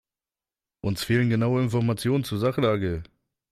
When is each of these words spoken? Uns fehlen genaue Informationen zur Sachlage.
Uns 0.83 1.03
fehlen 1.03 1.29
genaue 1.29 1.61
Informationen 1.61 2.23
zur 2.23 2.39
Sachlage. 2.39 3.03